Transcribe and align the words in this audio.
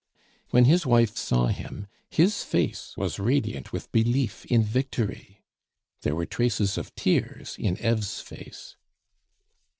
When 0.49 0.65
his 0.65 0.83
wife 0.83 1.15
saw 1.15 1.45
him, 1.49 1.85
his 2.09 2.41
face 2.43 2.97
was 2.97 3.19
radiant 3.19 3.71
with 3.71 3.91
belief 3.91 4.47
in 4.47 4.63
victory. 4.63 5.43
There 6.01 6.15
were 6.15 6.25
traces 6.25 6.75
of 6.75 6.95
tears 6.95 7.55
in 7.59 7.77
Eve's 7.77 8.19
face. 8.19 8.77